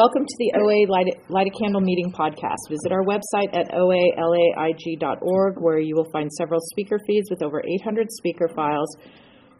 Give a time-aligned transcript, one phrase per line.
[0.00, 2.56] Welcome to the OA Light a, Light a Candle Meeting podcast.
[2.70, 8.10] Visit our website at oalaig.org, where you will find several speaker feeds with over 800
[8.10, 8.96] speaker files,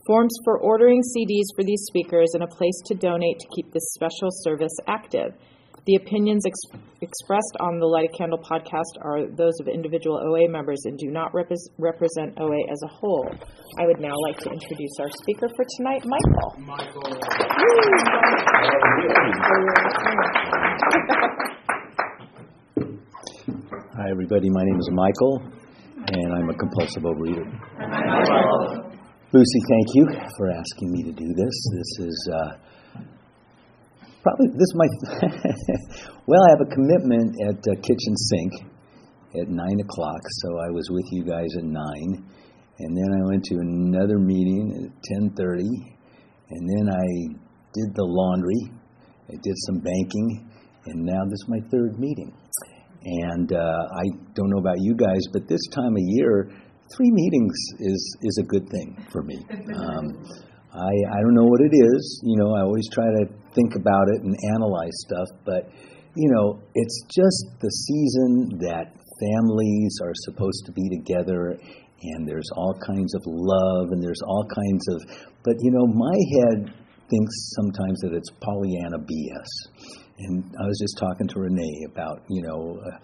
[0.07, 3.93] forms for ordering CDs for these speakers, and a place to donate to keep this
[3.93, 5.35] special service active.
[5.87, 10.47] The opinions ex- expressed on the Light a Candle podcast are those of individual OA
[10.47, 13.27] members and do not repres represent OA as a whole.
[13.79, 16.55] I would now like to introduce our speaker for tonight, Michael.
[16.59, 17.01] Michael.
[23.97, 24.51] Hi, everybody.
[24.51, 25.43] My name is Michael,
[25.97, 27.49] and I'm a compulsive overeater.
[29.33, 31.55] Lucy, thank you for asking me to do this.
[31.73, 32.57] This is uh,
[34.23, 34.89] probably this is my
[36.27, 36.43] well.
[36.47, 38.53] I have a commitment at uh, Kitchen Sink
[39.41, 42.25] at nine o'clock, so I was with you guys at nine,
[42.79, 45.97] and then I went to another meeting at ten thirty,
[46.51, 47.07] and then I
[47.75, 48.73] did the laundry.
[49.29, 50.51] I did some banking,
[50.87, 52.35] and now this is my third meeting.
[53.03, 56.51] And uh, I don't know about you guys, but this time of year,
[56.95, 59.39] three meetings is is a good thing for me.
[59.71, 62.21] Um, I I don't know what it is.
[62.25, 65.71] You know, I always try to think about it and analyze stuff, but
[66.17, 71.59] you know, it's just the season that families are supposed to be together
[72.03, 76.17] and there's all kinds of love and there's all kinds of but you know my
[76.41, 76.73] head
[77.11, 82.43] thinks sometimes that it's pollyanna bs and I was just talking to Renee about, you
[82.43, 82.99] know, uh,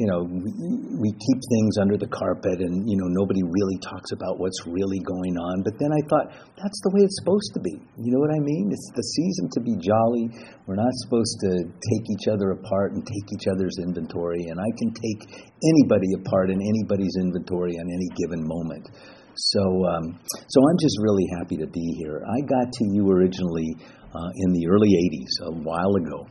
[0.00, 4.40] you know, we keep things under the carpet, and you know, nobody really talks about
[4.40, 5.60] what's really going on.
[5.60, 7.76] But then I thought that's the way it's supposed to be.
[8.00, 8.72] You know what I mean?
[8.72, 10.32] It's the season to be jolly.
[10.64, 14.48] We're not supposed to take each other apart and take each other's inventory.
[14.48, 15.20] And I can take
[15.60, 18.88] anybody apart in anybody's inventory on any given moment.
[19.36, 19.60] So,
[19.92, 22.24] um, so I'm just really happy to be here.
[22.24, 23.68] I got to you originally
[24.08, 26.24] uh, in the early '80s, a while ago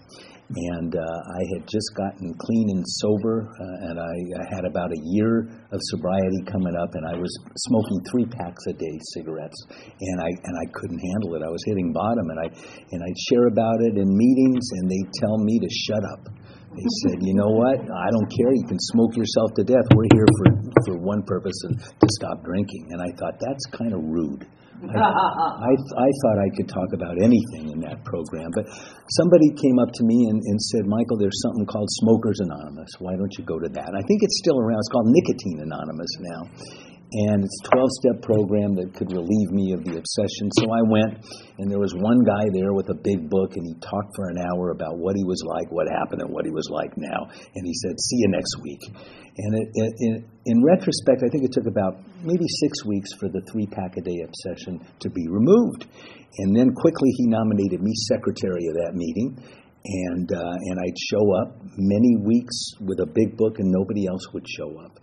[0.55, 4.91] and uh, I had just gotten clean and sober, uh, and I, I, had about
[4.91, 9.55] a year of sobriety coming up, and I was smoking three packs a day cigarettes,
[9.71, 11.41] and I and I couldn't handle it.
[11.45, 12.47] I was hitting bottom, and I
[12.91, 16.40] and I'd share about it in meetings, and they'd tell me to shut up.
[16.71, 17.79] They said, "You know what?
[17.83, 18.51] I don't care.
[18.55, 19.83] You can smoke yourself to death.
[19.95, 20.47] We're here for
[20.87, 24.47] for one purpose, and to stop drinking." And I thought that's kind of rude.
[24.81, 28.65] I, I, I, thought I could talk about anything in that program, but
[29.21, 32.89] somebody came up to me and, and, said, Michael, there's something called Smokers Anonymous.
[32.97, 33.91] Why don't you go to that?
[33.93, 34.81] I think it's still around.
[34.81, 36.41] It's called Nicotine Anonymous now.
[37.11, 40.47] And it's a 12 step program that could relieve me of the obsession.
[40.63, 41.19] So I went,
[41.59, 44.39] and there was one guy there with a big book, and he talked for an
[44.39, 47.27] hour about what he was like, what happened, and what he was like now.
[47.27, 48.83] And he said, See you next week.
[49.35, 53.43] And it, it, in, retrospect, I think it took about maybe six weeks for the
[53.51, 55.91] three pack a day obsession to be removed.
[56.39, 59.35] And then quickly he nominated me secretary of that meeting.
[59.83, 64.23] And, uh, and I'd show up many weeks with a big book, and nobody else
[64.31, 64.95] would show up.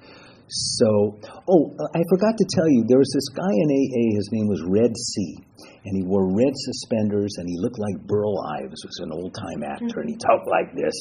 [0.49, 4.49] So, oh, I forgot to tell you, there was this guy in AA, his name
[4.49, 5.37] was Red C,
[5.85, 9.61] and he wore red suspenders, and he looked like Burl Ives, was an old time
[9.61, 10.25] actor, and he mm-hmm.
[10.25, 10.97] talked like this.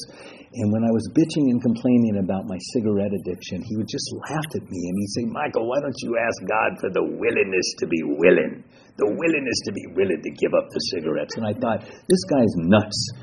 [0.52, 4.50] And when I was bitching and complaining about my cigarette addiction, he would just laugh
[4.52, 7.86] at me, and he'd say, Michael, why don't you ask God for the willingness to
[7.88, 8.64] be willing?
[8.98, 11.38] The willingness to be willing to give up the cigarettes.
[11.38, 12.98] And I thought, this guy's nuts.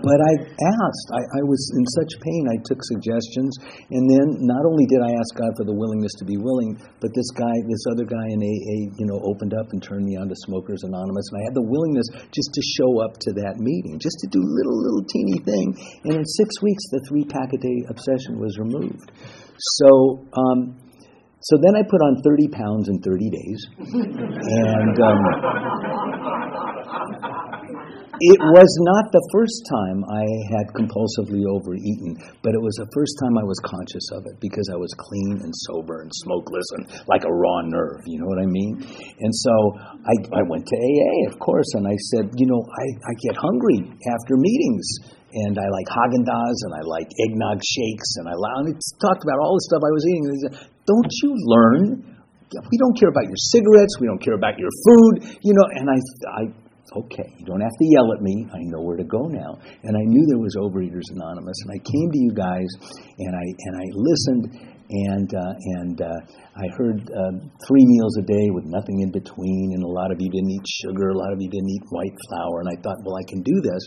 [0.00, 1.08] but I asked.
[1.12, 3.52] I, I was in such pain, I took suggestions.
[3.92, 7.12] And then not only did I ask God for the willingness to be willing, but
[7.12, 10.24] this guy, this other guy in AA, you know, opened up and turned me on
[10.32, 11.28] to Smokers Anonymous.
[11.28, 14.40] And I had the willingness just to show up to that meeting, just to do
[14.40, 15.66] little, little teeny thing.
[16.08, 19.12] And in six weeks, the three pack a day obsession was removed.
[19.84, 20.80] So, um,
[21.42, 23.60] so then I put on 30 pounds in 30 days.
[23.82, 25.20] And um,
[28.22, 30.22] it was not the first time I
[30.54, 32.14] had compulsively overeaten,
[32.46, 35.42] but it was the first time I was conscious of it because I was clean
[35.42, 38.78] and sober and smokeless and like a raw nerve, you know what I mean?
[39.18, 39.54] And so
[40.06, 43.34] I, I went to AA, of course, and I said, you know, I, I get
[43.34, 44.86] hungry after meetings
[45.32, 49.24] and I like Haagen Dazs, and I like eggnog shakes, and I, and I talked
[49.24, 50.28] about all the stuff I was eating.
[50.86, 52.16] "Don't you learn?
[52.52, 53.96] We don't care about your cigarettes.
[54.00, 55.98] We don't care about your food, you know." And I,
[56.36, 56.42] I,
[57.06, 58.46] okay, you don't have to yell at me.
[58.52, 59.58] I know where to go now.
[59.84, 62.68] And I knew there was Overeaters Anonymous, and I came to you guys,
[63.18, 66.20] and I and I listened and uh, and uh,
[66.56, 67.32] I heard uh,
[67.66, 70.66] three meals a day with nothing in between, and a lot of you didn't eat
[70.82, 73.42] sugar, a lot of you didn't eat white flour, and I thought, well, I can
[73.42, 73.82] do this.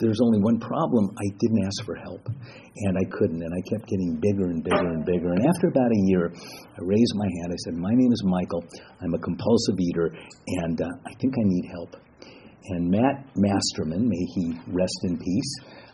[0.00, 3.88] There's only one problem: I didn't ask for help, and I couldn't, and I kept
[3.88, 5.30] getting bigger and bigger and bigger.
[5.32, 7.52] And after about a year, I raised my hand.
[7.52, 8.64] I said, "My name is Michael.
[9.00, 10.12] I'm a compulsive eater,
[10.64, 11.96] and uh, I think I need help."
[12.70, 15.52] And Matt Masterman, may he rest in peace,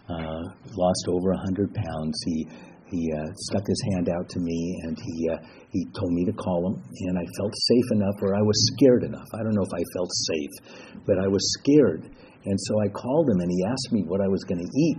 [0.09, 0.43] uh,
[0.75, 2.15] lost over 100 pounds.
[2.27, 2.49] He
[2.91, 5.39] he uh, stuck his hand out to me and he uh,
[5.71, 9.03] he told me to call him and I felt safe enough or I was scared
[9.03, 9.27] enough.
[9.35, 12.07] I don't know if I felt safe, but I was scared.
[12.47, 14.99] And so I called him and he asked me what I was going to eat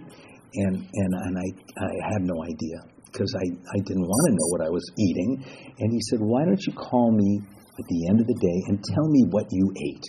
[0.55, 1.47] and and and I
[1.79, 5.43] I had no idea because I I didn't want to know what I was eating
[5.79, 8.83] and he said, "Why don't you call me at the end of the day and
[8.83, 10.07] tell me what you ate?"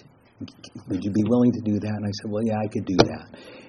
[0.89, 1.95] Would you be willing to do that?
[1.99, 3.27] And I said, Well, yeah, I could do that.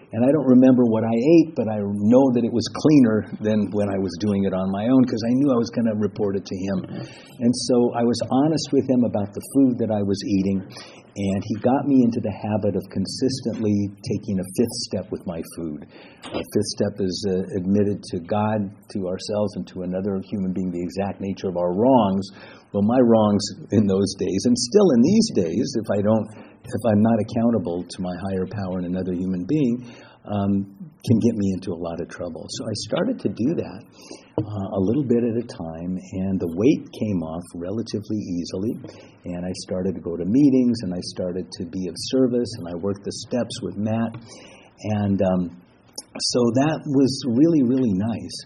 [0.09, 3.69] And I don't remember what I ate, but I know that it was cleaner than
[3.77, 5.93] when I was doing it on my own because I knew I was going to
[6.01, 7.05] report it to him.
[7.45, 11.39] And so I was honest with him about the food that I was eating, and
[11.45, 15.85] he got me into the habit of consistently taking a fifth step with my food.
[16.25, 20.73] A fifth step is uh, admitted to God, to ourselves, and to another human being
[20.73, 22.25] the exact nature of our wrongs.
[22.73, 23.45] Well, my wrongs
[23.77, 27.83] in those days, and still in these days, if I don't if I'm not accountable
[27.83, 29.91] to my higher power and another human being,
[30.29, 30.51] um,
[31.05, 32.45] can get me into a lot of trouble.
[32.49, 33.81] So I started to do that
[34.37, 38.73] uh, a little bit at a time, and the weight came off relatively easily.
[39.25, 42.67] And I started to go to meetings, and I started to be of service, and
[42.67, 44.11] I worked the steps with Matt.
[44.99, 45.61] And um,
[46.19, 48.37] so that was really, really nice.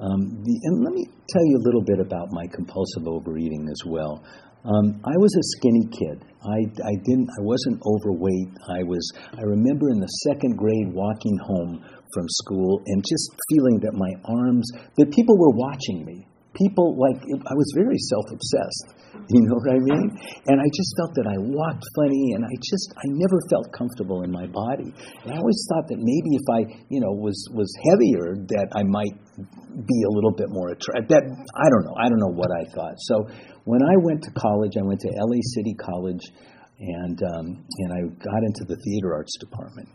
[0.00, 3.82] Um, the, and let me tell you a little bit about my compulsive overeating as
[3.86, 4.24] well.
[4.64, 6.20] Um, I was a skinny kid.
[6.44, 7.28] I, I didn't.
[7.32, 8.52] I wasn't overweight.
[8.76, 9.04] I was.
[9.32, 11.80] I remember in the second grade walking home
[12.12, 14.66] from school and just feeling that my arms,
[14.98, 16.26] that people were watching me.
[16.52, 17.16] People like
[17.46, 18.96] I was very self-obsessed.
[19.30, 20.08] You know what I mean?
[20.46, 24.22] And I just felt that I walked funny, and I just I never felt comfortable
[24.22, 24.90] in my body.
[25.22, 26.60] And I always thought that maybe if I
[26.90, 29.14] you know was was heavier, that I might
[29.86, 31.10] be a little bit more attractive.
[31.10, 31.96] That I don't know.
[31.98, 32.96] I don't know what I thought.
[33.06, 33.14] So
[33.70, 36.26] when I went to college, I went to LA City College,
[36.80, 39.88] and um, and I got into the theater arts department.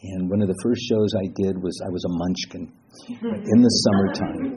[0.00, 2.64] And one of the first shows I did was I was a munchkin
[3.52, 4.56] in the summertime,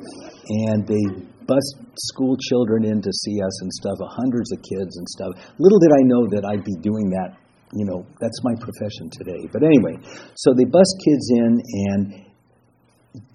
[0.69, 1.03] and they
[1.43, 1.75] bust
[2.13, 5.31] school children in to see us and stuff, hundreds of kids and stuff.
[5.59, 7.35] Little did I know that I'd be doing that.
[7.73, 9.41] You know, that's my profession today.
[9.51, 9.97] But anyway,
[10.35, 12.01] so they bust kids in, and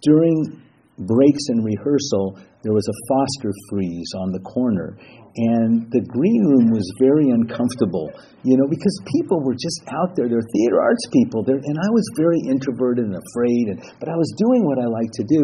[0.02, 0.62] during
[0.98, 4.96] breaks in rehearsal, there was a foster freeze on the corner.
[5.36, 8.08] And the green room was very uncomfortable,
[8.40, 10.32] you know, because people were just out there.
[10.32, 11.44] They're theater arts people.
[11.44, 14.88] They're, and I was very introverted and afraid, and, but I was doing what I
[14.88, 15.42] like to do.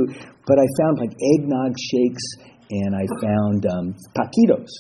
[0.49, 2.25] But I found like eggnog shakes
[2.73, 3.87] and I found um,
[4.17, 4.73] taquitos.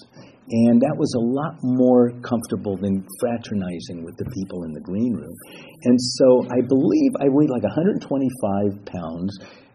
[0.48, 5.12] And that was a lot more comfortable than fraternizing with the people in the green
[5.14, 5.36] room.
[5.84, 8.00] And so I believe I weighed like 125
[8.84, 9.32] pounds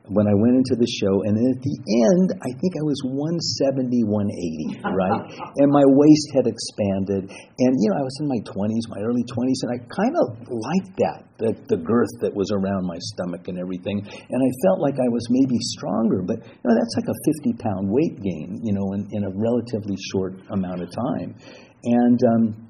[0.10, 3.00] when I went into the show, and then at the end, I think I was
[3.04, 5.24] 170, 180, right?
[5.60, 9.26] and my waist had expanded, and you know, I was in my 20s, my early
[9.28, 13.48] 20s, and I kind of liked that, the, the girth that was around my stomach
[13.52, 17.10] and everything, and I felt like I was maybe stronger, but you know, that's like
[17.12, 21.36] a 50 pound weight gain, you know, in, in a relatively short amount of time.
[21.84, 22.67] And um,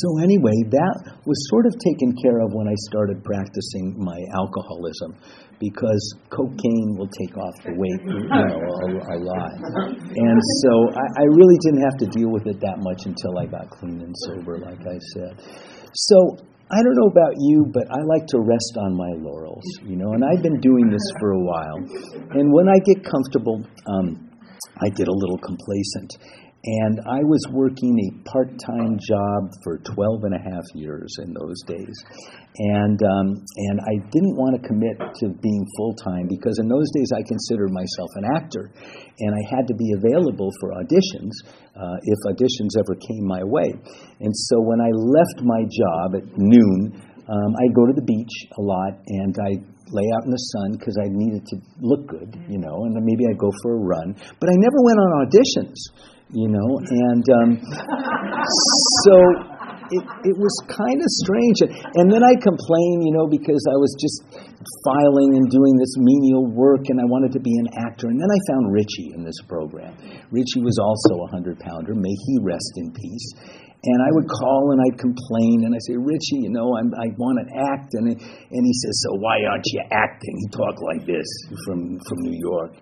[0.00, 0.94] so anyway, that
[1.28, 5.20] was sort of taken care of when I started practicing my alcoholism
[5.60, 6.02] because
[6.32, 9.52] cocaine will take off the weight, you know, a, a lot.
[9.52, 13.46] And so I, I really didn't have to deal with it that much until I
[13.46, 15.38] got clean and sober, like I said.
[15.94, 16.40] So
[16.72, 20.16] I don't know about you, but I like to rest on my laurels, you know,
[20.16, 21.78] and I've been doing this for a while.
[22.32, 24.32] And when I get comfortable, um,
[24.80, 26.16] I get a little complacent.
[26.62, 31.34] And I was working a part time job for 12 and a half years in
[31.34, 31.96] those days.
[32.54, 36.86] And, um, and I didn't want to commit to being full time because in those
[36.94, 38.70] days I considered myself an actor.
[39.18, 41.34] And I had to be available for auditions
[41.74, 43.74] uh, if auditions ever came my way.
[44.22, 46.94] And so when I left my job at noon,
[47.26, 50.78] um, I'd go to the beach a lot and I'd lay out in the sun
[50.78, 53.82] because I needed to look good, you know, and then maybe I'd go for a
[53.82, 54.14] run.
[54.38, 55.76] But I never went on auditions
[56.32, 57.50] you know, and um,
[59.04, 59.14] so
[59.92, 61.60] it, it was kind of strange.
[62.00, 64.24] And then I complained, you know, because I was just
[64.88, 68.08] filing and doing this menial work and I wanted to be an actor.
[68.08, 69.92] And then I found Richie in this program.
[70.32, 71.92] Richie was also a 100 pounder.
[71.92, 73.28] May he rest in peace.
[73.82, 77.10] And I would call and I'd complain and I'd say, Richie, you know, I'm, I
[77.18, 77.90] want to act.
[77.98, 80.34] And, and he says, So why aren't you acting?
[80.38, 81.26] He talked like this
[81.66, 82.78] from, from New York.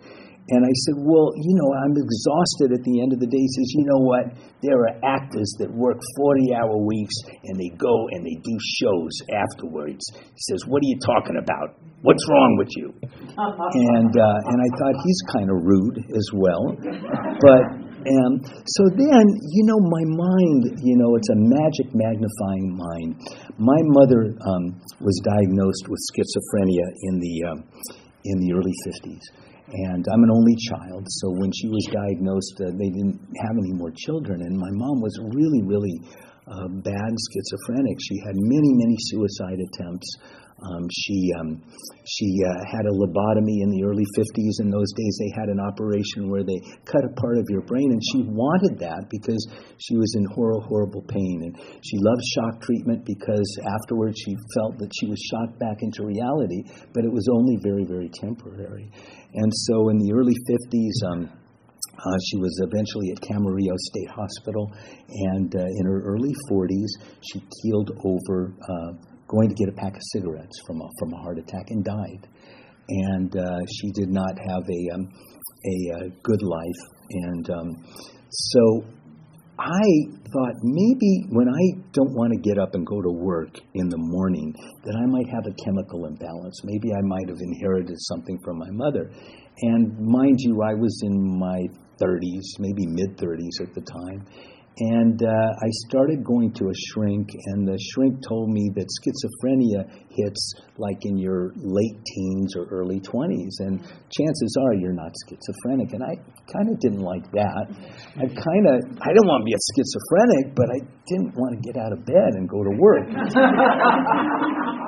[0.50, 3.38] And I said, Well, you know, I'm exhausted at the end of the day.
[3.38, 4.25] He says, You know what?
[4.62, 7.14] There are actors that work 40 hour weeks
[7.47, 10.02] and they go and they do shows afterwards.
[10.14, 11.78] He says, What are you talking about?
[12.02, 12.90] What's wrong with you?
[13.95, 16.75] and, uh, and I thought he's kind of rude as well.
[17.45, 17.62] But
[18.00, 23.21] And so then, you know, my mind, you know, it's a magic magnifying mind.
[23.59, 27.59] My mother um, was diagnosed with schizophrenia in the um,
[28.25, 29.50] in the early 50s.
[29.72, 33.72] And I'm an only child, so when she was diagnosed, uh, they didn't have any
[33.72, 34.42] more children.
[34.42, 35.94] And my mom was really, really
[36.50, 37.99] uh, bad schizophrenic.
[38.02, 40.09] She had many, many suicide attempts.
[40.61, 41.62] Um, she um,
[42.04, 44.61] she uh, had a lobotomy in the early 50s.
[44.61, 47.88] In those days, they had an operation where they cut a part of your brain,
[47.88, 49.40] and she wanted that because
[49.80, 51.49] she was in horrible, horrible pain.
[51.49, 56.04] And she loved shock treatment because afterwards she felt that she was shocked back into
[56.04, 58.92] reality, but it was only very, very temporary.
[59.33, 61.40] And so in the early 50s, um,
[62.00, 64.73] uh, she was eventually at Camarillo State Hospital,
[65.09, 66.88] and uh, in her early 40s,
[67.21, 68.92] she keeled over uh,
[69.28, 72.28] going to get a pack of cigarettes from a, from a heart attack and died.
[72.88, 75.09] And uh, she did not have a, um,
[75.64, 76.80] a, uh, good life.
[77.11, 77.69] And um,
[78.30, 78.85] so
[79.59, 79.87] I
[80.33, 83.99] thought maybe when I don't want to get up and go to work in the
[83.99, 84.54] morning,
[84.85, 86.61] that I might have a chemical imbalance.
[86.64, 89.12] Maybe I might have inherited something from my mother.
[89.62, 91.69] And mind you, I was in my
[92.02, 94.26] 30s, maybe mid 30s at the time.
[94.78, 99.85] And uh, I started going to a shrink, and the shrink told me that schizophrenia
[100.09, 103.61] hits like in your late teens or early 20s.
[103.61, 105.92] And chances are you're not schizophrenic.
[105.92, 106.16] And I
[106.50, 107.66] kind of didn't like that.
[108.16, 111.61] I kind of, I didn't want to be a schizophrenic, but I didn't want to
[111.61, 113.04] get out of bed and go to work.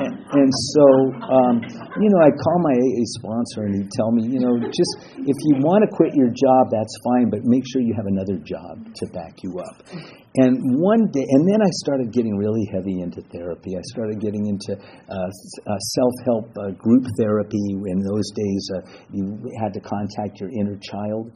[0.00, 0.86] and, so,
[1.20, 1.54] um,
[2.00, 5.36] you know, I call my AA sponsor and he'd tell me, you know, just if
[5.50, 8.86] you want to quit your job, that's fine, but make sure you have another job
[8.94, 9.76] to back you up.
[10.36, 13.74] And one day, and then I started getting really heavy into therapy.
[13.74, 17.58] I started getting into uh, uh, self help uh, group therapy.
[17.58, 18.80] In those days, uh,
[19.10, 21.32] you had to contact your inner child,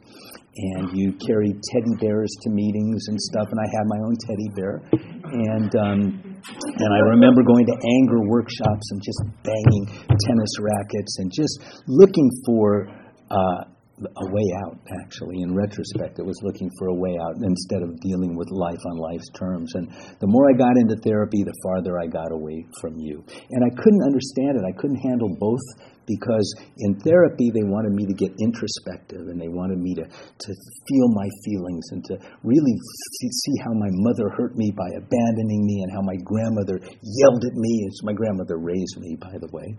[0.55, 3.47] and you carried teddy bears to meetings and stuff.
[3.51, 4.81] And I had my own teddy bear.
[5.27, 9.85] And, um, and I remember going to anger workshops and just banging
[10.27, 12.87] tennis rackets and just looking for.
[13.29, 15.39] Uh, a way out, actually.
[15.39, 18.99] In retrospect, it was looking for a way out instead of dealing with life on
[18.99, 19.71] life's terms.
[19.75, 19.87] And
[20.19, 23.23] the more I got into therapy, the farther I got away from you.
[23.23, 24.67] And I couldn't understand it.
[24.67, 25.63] I couldn't handle both
[26.11, 26.43] because
[26.77, 31.07] in therapy, they wanted me to get introspective and they wanted me to, to feel
[31.15, 32.75] my feelings and to really
[33.15, 37.55] see how my mother hurt me by abandoning me and how my grandmother yelled at
[37.55, 37.73] me.
[37.87, 39.71] It's my grandmother raised me, by the way.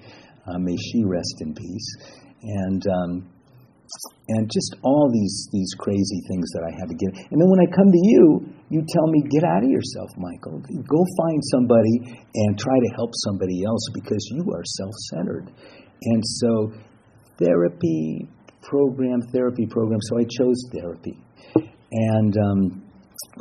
[0.48, 1.88] Uh, may she rest in peace.
[2.42, 3.35] And, um,
[4.28, 7.10] and just all these these crazy things that I had to get.
[7.30, 8.24] And then when I come to you,
[8.68, 10.58] you tell me, "Get out of yourself, Michael.
[10.60, 11.96] Go find somebody
[12.34, 15.52] and try to help somebody else because you are self-centered."
[16.02, 16.72] And so,
[17.38, 18.28] therapy
[18.62, 20.00] program, therapy program.
[20.02, 21.16] So I chose therapy,
[21.92, 22.82] and um,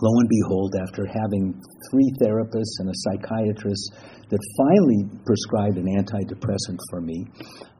[0.02, 1.60] lo and behold, after having
[1.90, 3.94] three therapists and a psychiatrist
[4.30, 7.26] that finally prescribed an antidepressant for me,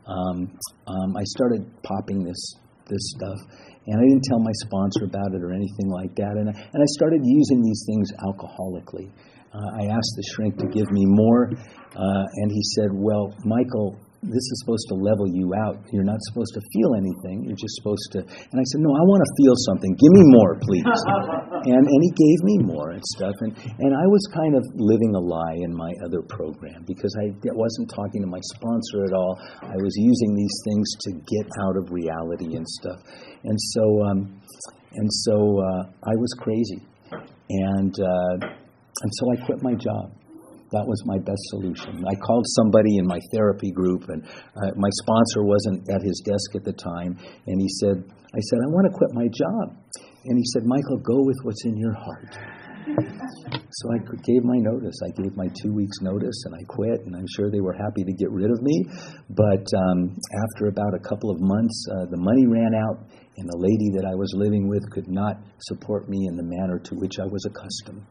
[0.08, 0.58] um,
[0.88, 2.56] um, I started popping this
[2.88, 3.40] this stuff,
[3.88, 6.38] and I didn't tell my sponsor about it or anything like that.
[6.38, 9.10] And I, and I started using these things alcoholically.
[9.50, 13.98] Uh, I asked the shrink to give me more, uh, and he said, "Well, Michael,
[14.26, 15.78] this is supposed to level you out.
[15.94, 17.46] You're not supposed to feel anything.
[17.46, 18.20] You're just supposed to.
[18.26, 19.92] And I said, No, I want to feel something.
[19.94, 20.86] Give me more, please.
[21.70, 23.36] and and he gave me more and stuff.
[23.42, 27.34] And and I was kind of living a lie in my other program because I
[27.54, 29.38] wasn't talking to my sponsor at all.
[29.62, 33.00] I was using these things to get out of reality and stuff.
[33.46, 34.20] And so um,
[34.96, 36.82] and so uh, I was crazy,
[37.50, 40.12] and uh, and so I quit my job.
[40.72, 42.04] That was my best solution.
[42.06, 46.56] I called somebody in my therapy group, and uh, my sponsor wasn't at his desk
[46.56, 47.18] at the time,
[47.48, 48.04] and he said,
[48.34, 49.78] I said, I want to quit my job.
[50.26, 52.65] And he said, Michael, go with what's in your heart.
[52.86, 54.96] So I gave my notice.
[55.04, 57.06] I gave my two weeks' notice, and I quit.
[57.06, 58.86] And I'm sure they were happy to get rid of me.
[59.30, 63.04] But um, after about a couple of months, uh, the money ran out,
[63.38, 66.80] and the lady that I was living with could not support me in the manner
[66.80, 68.06] to which I was accustomed.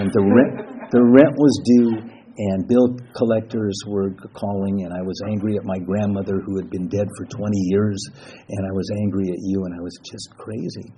[0.00, 1.92] And the rent, the rent was due,
[2.38, 6.88] and bill collectors were calling, and I was angry at my grandmother who had been
[6.88, 8.00] dead for 20 years,
[8.48, 10.88] and I was angry at you, and I was just crazy.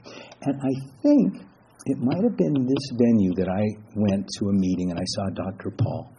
[0.43, 1.49] And I think
[1.89, 3.65] it might have been this venue that I
[3.97, 5.71] went to a meeting and I saw Dr.
[5.71, 6.13] Paul.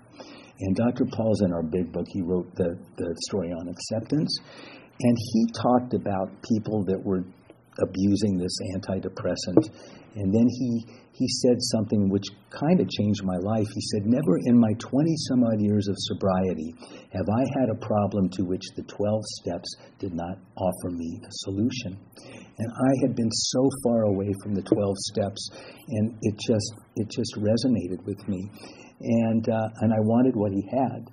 [0.59, 1.05] And Dr.
[1.15, 2.05] Paul's in our big book.
[2.09, 4.35] He wrote the, the story on acceptance.
[4.99, 7.23] And he talked about people that were
[7.81, 9.69] abusing this antidepressant.
[10.15, 13.67] And then he, he said something which kind of changed my life.
[13.73, 16.73] He said, Never in my 20 some odd years of sobriety
[17.13, 21.31] have I had a problem to which the 12 steps did not offer me a
[21.45, 21.99] solution.
[22.57, 25.49] And I had been so far away from the 12 steps,
[25.87, 28.49] and it just, it just resonated with me.
[29.01, 31.05] And, uh, and I wanted what he had.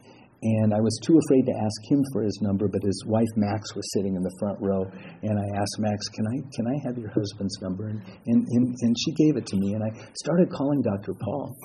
[0.43, 3.75] And I was too afraid to ask him for his number, but his wife Max
[3.75, 4.85] was sitting in the front row,
[5.23, 8.75] and I asked Max, "Can I can I have your husband's number?" And and and,
[8.83, 11.15] and she gave it to me, and I started calling Dr.
[11.25, 11.57] Paul,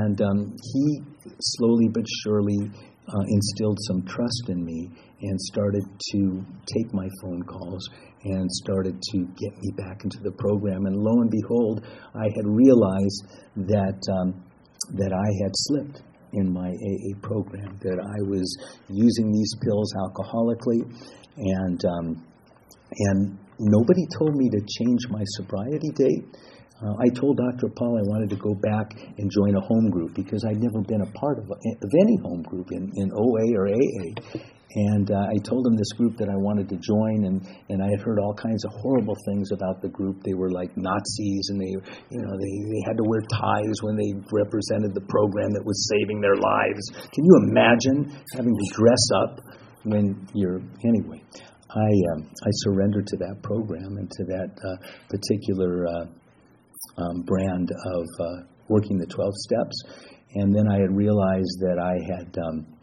[0.00, 1.02] and um, he
[1.38, 2.70] slowly but surely
[3.08, 4.90] uh, instilled some trust in me
[5.22, 7.88] and started to take my phone calls
[8.24, 10.86] and started to get me back into the program.
[10.86, 11.84] And lo and behold,
[12.14, 13.26] I had realized
[13.68, 14.44] that um,
[14.96, 18.46] that I had slipped in my AA program, that I was
[18.88, 20.82] using these pills alcoholically,
[21.36, 22.26] and um,
[22.90, 26.24] and nobody told me to change my sobriety date.
[26.80, 27.68] Uh, I told Dr.
[27.74, 31.02] Paul I wanted to go back and join a home group because I'd never been
[31.02, 34.38] a part of, a, of any home group in, in OA or AA.
[34.74, 37.88] And uh, I told him this group that I wanted to join, and, and I
[37.88, 40.22] had heard all kinds of horrible things about the group.
[40.22, 41.72] They were like Nazis, and they,
[42.12, 45.88] you know, they, they had to wear ties when they represented the program that was
[45.88, 46.84] saving their lives.
[47.16, 49.40] Can you imagine having to dress up
[49.84, 51.24] when you're anyway?
[51.70, 54.76] I um, I surrendered to that program and to that uh,
[55.08, 56.04] particular uh,
[57.00, 59.76] um, brand of uh, working the 12 steps,
[60.34, 62.36] and then I had realized that I had.
[62.36, 62.77] Um,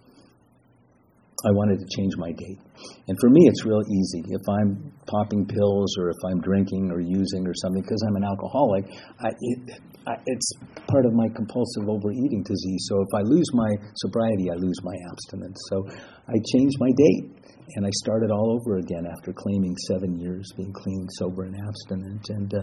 [1.46, 2.60] I wanted to change my date.
[3.08, 4.26] And for me, it's real easy.
[4.34, 8.26] If I'm popping pills or if I'm drinking or using or something, because I'm an
[8.26, 8.86] alcoholic,
[9.22, 9.60] I, it,
[10.08, 10.50] I, it's
[10.90, 12.86] part of my compulsive overeating disease.
[12.90, 13.70] So if I lose my
[14.02, 15.62] sobriety, I lose my abstinence.
[15.70, 15.86] So
[16.28, 17.46] I changed my date.
[17.76, 22.30] And I started all over again after claiming seven years being clean, sober, and abstinent.
[22.30, 22.62] And, uh,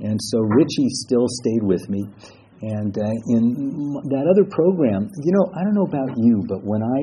[0.00, 2.02] and so Richie still stayed with me.
[2.62, 6.82] And uh, in that other program, you know, I don't know about you, but when
[6.82, 7.00] I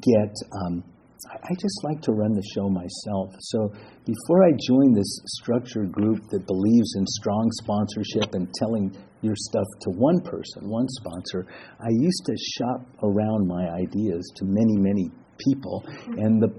[0.00, 0.32] get.
[0.64, 0.84] Um,
[1.32, 3.34] I just like to run the show myself.
[3.40, 3.72] So
[4.04, 9.66] before I joined this structured group that believes in strong sponsorship and telling your stuff
[9.82, 11.46] to one person, one sponsor,
[11.80, 15.84] I used to shop around my ideas to many, many people.
[16.18, 16.52] And the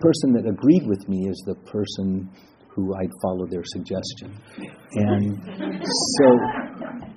[0.00, 2.30] person that agreed with me is the person
[2.68, 4.38] who I'd follow their suggestion.
[4.94, 5.38] And
[6.18, 6.26] so,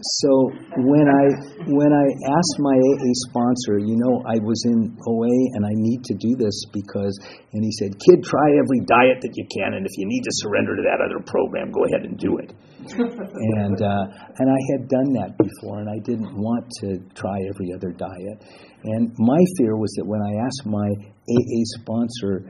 [0.03, 0.51] so
[0.83, 1.25] when I
[1.71, 6.03] when I asked my AA sponsor, you know, I was in OA and I need
[6.03, 7.15] to do this because,
[7.53, 10.33] and he said, "Kid, try every diet that you can, and if you need to
[10.43, 12.51] surrender to that other program, go ahead and do it."
[12.99, 14.05] and uh,
[14.39, 18.43] and I had done that before, and I didn't want to try every other diet.
[18.83, 20.89] And my fear was that when I asked my
[21.31, 22.43] AA sponsor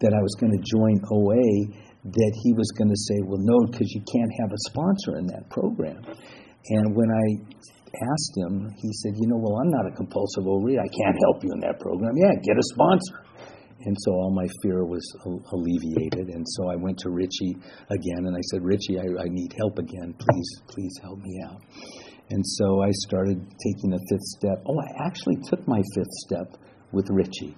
[0.00, 1.70] that I was going to join OA,
[2.04, 5.26] that he was going to say, well, no, because you can't have a sponsor in
[5.28, 6.02] that program.
[6.70, 7.26] And when I
[7.94, 10.80] asked him, he said, you know, well, I'm not a compulsive overeater.
[10.80, 12.16] I can't help you in that program.
[12.16, 13.20] Yeah, get a sponsor.
[13.84, 15.04] And so all my fear was
[15.52, 16.32] alleviated.
[16.32, 17.56] And so I went to Richie
[17.90, 20.14] again and I said, Richie, I, I need help again.
[20.16, 21.60] Please, please help me out.
[22.30, 24.64] And so I started taking the fifth step.
[24.66, 26.56] Oh, I actually took my fifth step
[26.92, 27.54] with Richie.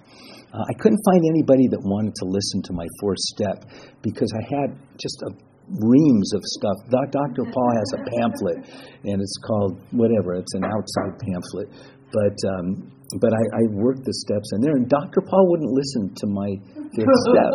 [0.53, 3.63] Uh, I couldn't find anybody that wanted to listen to my fourth step
[4.01, 5.31] because I had just a
[5.69, 6.77] reams of stuff.
[6.89, 7.43] Dr.
[7.43, 8.59] Paul has a pamphlet,
[9.03, 10.35] and it's called whatever.
[10.35, 11.67] It's an outside pamphlet,
[12.11, 15.23] but um, but I, I worked the steps in there, and Dr.
[15.23, 16.51] Paul wouldn't listen to my
[16.91, 17.51] fifth step.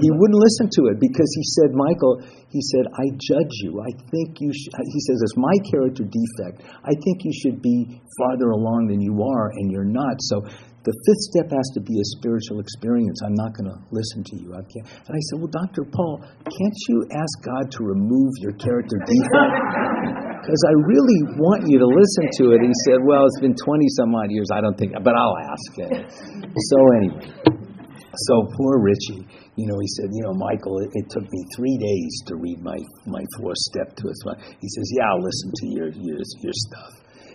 [0.00, 3.84] He wouldn't listen to it because he said, Michael, he said, I judge you.
[3.84, 4.48] I think you.
[4.48, 6.64] He says it's my character defect.
[6.88, 10.16] I think you should be farther along than you are, and you're not.
[10.24, 10.40] So
[10.84, 13.24] the fifth step has to be a spiritual experience.
[13.24, 14.52] I'm not going to listen to you.
[14.52, 14.84] I can't.
[15.08, 15.88] And I said, Well, Dr.
[15.88, 20.24] Paul, can't you ask God to remove your character defect?
[20.44, 22.60] Because I really want you to listen to it.
[22.60, 24.52] He said, Well, it's been 20 some odd years.
[24.52, 25.64] I don't think, but I'll ask.
[26.52, 27.32] So, anyway,
[28.28, 29.24] so poor Richie,
[29.56, 32.60] you know, he said, You know, Michael, it, it took me three days to read
[32.60, 34.16] my, my fourth step to it.
[34.60, 36.92] He says, Yeah, I'll listen to your, your, your stuff.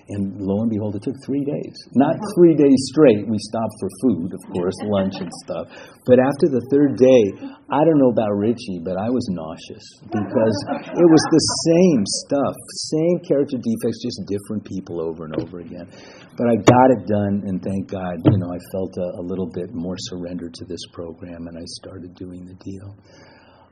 [0.10, 1.76] And lo and behold, it took three days.
[1.94, 3.30] Not three days straight.
[3.30, 5.70] We stopped for food, of course, lunch and stuff.
[6.10, 7.24] But after the third day,
[7.70, 10.58] I don't know about Richie, but I was nauseous because
[10.98, 12.56] it was the same stuff,
[12.90, 15.86] same character defects, just different people over and over again.
[16.34, 19.50] But I got it done, and thank God, you know, I felt a, a little
[19.54, 22.98] bit more surrendered to this program, and I started doing the deal.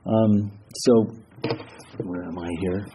[0.06, 0.52] Um,
[0.86, 0.92] so,
[2.04, 2.86] where am I here?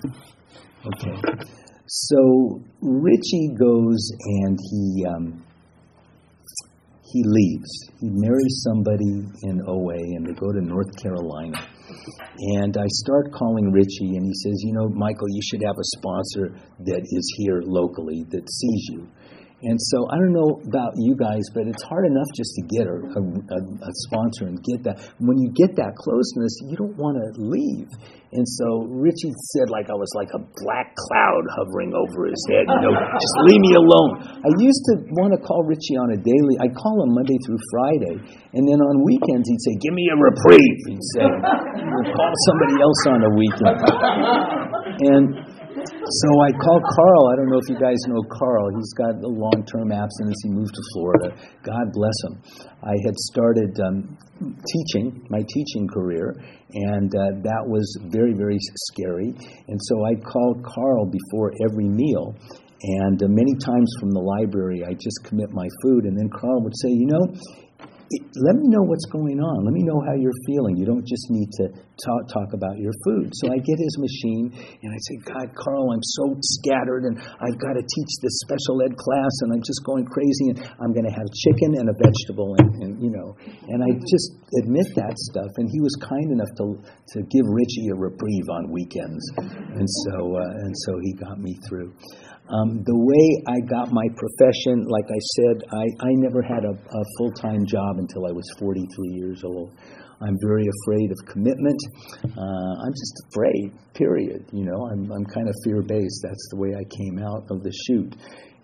[0.85, 1.62] Okay.
[1.87, 5.43] So Richie goes and he um,
[7.13, 7.69] he leaves.
[7.99, 11.57] He marries somebody in OA, and they go to North Carolina.
[12.57, 15.87] And I start calling Richie, and he says, You know, Michael, you should have a
[15.97, 19.07] sponsor that is here locally that sees you.
[19.63, 22.83] And so I don't know about you guys, but it's hard enough just to get
[22.83, 24.99] a, a, a sponsor and get that.
[25.23, 27.87] When you get that closeness, you don't want to leave.
[28.33, 32.65] And so Richie said, like I was like a black cloud hovering over his head.
[32.65, 34.41] You know, just leave me alone.
[34.41, 36.57] I used to want to call Richie on a daily.
[36.59, 38.15] I'd call him Monday through Friday,
[38.57, 41.29] and then on weekends he'd say, "Give me a reprieve." He'd say,
[42.17, 43.77] "Call somebody else on a weekend."
[45.13, 45.52] And
[46.03, 47.23] so I called Carl.
[47.31, 48.69] I don't know if you guys know Carl.
[48.75, 50.35] He's got a long term abstinence.
[50.43, 51.29] He moved to Florida.
[51.63, 52.43] God bless him.
[52.83, 54.17] I had started um,
[54.67, 56.35] teaching, my teaching career,
[56.73, 58.59] and uh, that was very, very
[58.91, 59.31] scary.
[59.67, 62.35] And so I called Carl before every meal.
[62.83, 66.63] And uh, many times from the library, I just commit my food, and then Carl
[66.63, 67.25] would say, You know,
[68.11, 69.65] let me know what's going on.
[69.65, 70.77] Let me know how you're feeling.
[70.77, 71.65] You don't just need to
[71.97, 73.31] talk, talk about your food.
[73.41, 77.57] So I get his machine and I say, God, Carl, I'm so scattered and I've
[77.57, 81.07] got to teach this special ed class and I'm just going crazy and I'm going
[81.07, 83.33] to have chicken and a vegetable and, and you know.
[83.71, 85.49] And I just admit that stuff.
[85.57, 86.65] And he was kind enough to
[87.13, 91.57] to give Richie a reprieve on weekends, and so uh, and so he got me
[91.67, 91.93] through.
[92.49, 96.75] Um, the way I got my profession, like I said, I, I never had a,
[96.75, 98.83] a full time job until I was 43
[99.15, 99.71] years old.
[100.21, 101.79] I'm very afraid of commitment.
[102.23, 104.45] Uh, I'm just afraid, period.
[104.51, 106.19] You know, I'm, I'm kind of fear based.
[106.23, 108.15] That's the way I came out of the chute.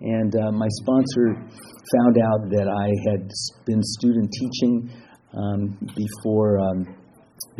[0.01, 3.27] And uh, my sponsor found out that I had
[3.65, 4.91] been student teaching
[5.35, 6.59] um, before.
[6.59, 6.98] Um,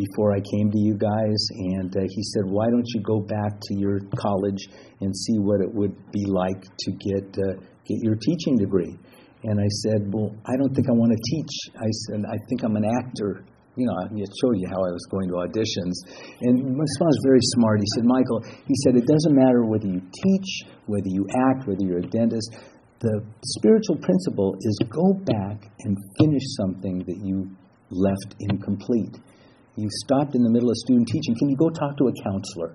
[0.00, 1.40] before I came to you guys,
[1.76, 4.62] and uh, he said, "Why don't you go back to your college
[5.00, 8.96] and see what it would be like to get uh, get your teaching degree?"
[9.44, 11.54] And I said, "Well, I don't think I want to teach.
[11.76, 13.44] I said I think I'm an actor."
[13.76, 14.08] You know, I
[14.42, 15.94] showed you how I was going to auditions.
[16.42, 17.78] And my son was very smart.
[17.78, 20.50] He said, Michael, he said, it doesn't matter whether you teach,
[20.84, 22.50] whether you act, whether you're a dentist.
[22.98, 23.24] The
[23.56, 27.48] spiritual principle is go back and finish something that you
[27.90, 29.16] left incomplete.
[29.76, 31.36] You stopped in the middle of student teaching.
[31.38, 32.74] Can you go talk to a counselor?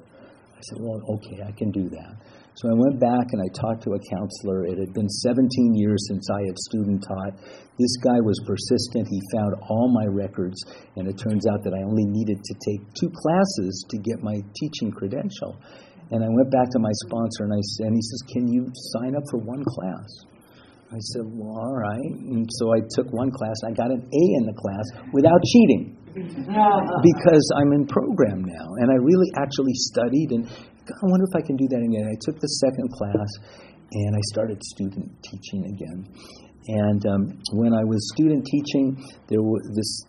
[0.55, 2.15] I said, Well, okay, I can do that.
[2.55, 4.63] So I went back and I talked to a counselor.
[4.63, 7.36] It had been 17 years since I had student taught.
[7.75, 9.12] This guy was persistent.
[9.12, 10.55] He found all my records,
[10.95, 14.39] and it turns out that I only needed to take two classes to get my
[14.55, 15.60] teaching credential.
[16.12, 18.71] And I went back to my sponsor and I said, and he says, Can you
[18.95, 20.08] sign up for one class?
[20.95, 22.12] I said, Well, all right.
[22.31, 23.60] And so I took one class.
[23.67, 28.67] I got an A in the class without cheating because I'm in program now.
[28.80, 32.06] And I really actually studied and God, I wonder if I can do that again.
[32.08, 33.30] I took the second class
[33.91, 36.08] and I started student teaching again.
[36.67, 37.21] And um,
[37.54, 38.97] when I was student teaching,
[39.28, 40.06] there was this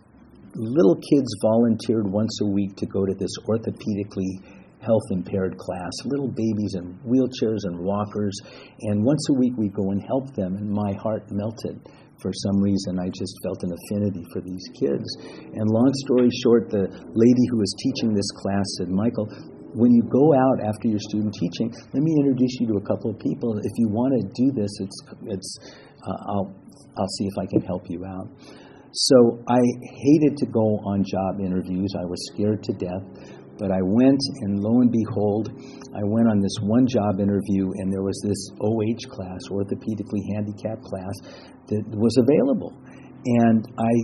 [0.54, 4.40] little kids volunteered once a week to go to this orthopedically
[4.80, 8.38] health impaired class, little babies in wheelchairs and walkers.
[8.82, 11.80] And once a week we go and help them, and my heart melted
[12.20, 15.06] for some reason, I just felt an affinity for these kids.
[15.52, 19.28] And long story short, the lady who was teaching this class said, Michael,
[19.76, 23.12] when you go out after your student teaching, let me introduce you to a couple
[23.12, 23.58] of people.
[23.60, 24.98] If you want to do this, it's,
[25.28, 25.50] it's,
[26.00, 26.48] uh, I'll,
[26.96, 28.32] I'll see if I can help you out.
[28.96, 29.60] So I
[30.00, 31.92] hated to go on job interviews.
[32.00, 33.04] I was scared to death.
[33.58, 35.48] But I went, and lo and behold,
[35.96, 40.84] I went on this one job interview, and there was this OH class, orthopedically handicapped
[40.84, 41.14] class,
[41.72, 42.76] that was available.
[43.48, 43.94] And I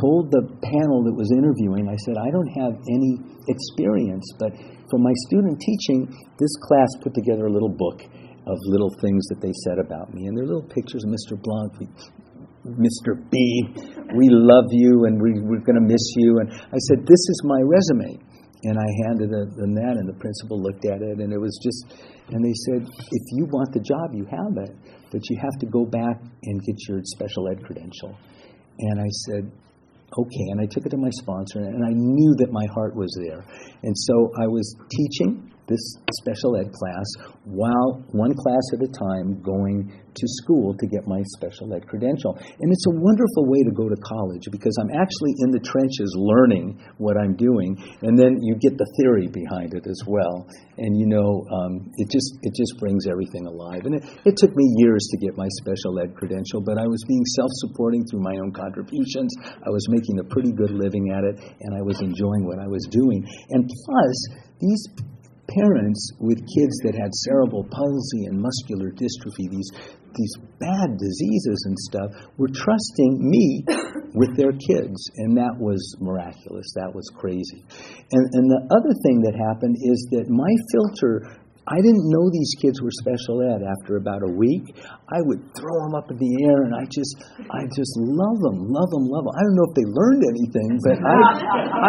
[0.00, 4.52] told the panel that was interviewing, I said, I don't have any experience, but
[4.90, 8.00] for my student teaching, this class put together a little book
[8.46, 10.26] of little things that they said about me.
[10.26, 11.34] And there are little pictures of Mr.
[11.36, 11.90] Blanc,
[12.74, 13.14] Mr.
[13.30, 13.62] B,
[14.14, 16.38] we love you and we, we're going to miss you.
[16.40, 18.18] And I said, This is my resume.
[18.64, 21.92] And I handed them that, and the principal looked at it, and it was just,
[22.32, 24.74] and they said, if you want the job, you have it,
[25.12, 28.16] but you have to go back and get your special ed credential.
[28.78, 29.52] And I said,
[30.18, 30.46] okay.
[30.50, 33.44] And I took it to my sponsor, and I knew that my heart was there.
[33.82, 35.82] And so I was teaching this
[36.22, 37.06] special ed class
[37.44, 42.32] while one class at a time going to school to get my special ed credential.
[42.40, 46.08] And it's a wonderful way to go to college because I'm actually in the trenches
[46.16, 50.48] learning what I'm doing, and then you get the theory behind it as well.
[50.78, 53.84] And you know, um, it just it just brings everything alive.
[53.84, 57.04] And it, it took me years to get my special ed credential, but I was
[57.04, 59.34] being self-supporting through my own contributions.
[59.44, 62.66] I was making a pretty good living at it, and I was enjoying what I
[62.66, 63.20] was doing.
[63.50, 64.16] And plus,
[64.60, 64.82] these
[65.48, 69.70] parents with kids that had cerebral palsy and muscular dystrophy, these
[70.16, 73.64] these bad diseases and stuff, were trusting me
[74.14, 76.66] with their kids, and that was miraculous.
[76.74, 77.64] That was crazy.
[78.12, 82.54] And and the other thing that happened is that my filter I didn't know these
[82.62, 83.66] kids were special ed.
[83.66, 84.78] After about a week,
[85.10, 88.70] I would throw them up in the air, and I just, I just love them,
[88.70, 89.34] love them, love them.
[89.34, 91.18] I don't know if they learned anything, but I,